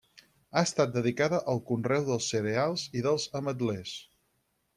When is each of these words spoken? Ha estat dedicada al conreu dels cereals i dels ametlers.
Ha 0.51 0.61
estat 0.67 0.95
dedicada 0.95 1.39
al 1.53 1.61
conreu 1.67 2.07
dels 2.07 2.31
cereals 2.33 2.87
i 3.01 3.05
dels 3.09 3.29
ametlers. 3.43 3.95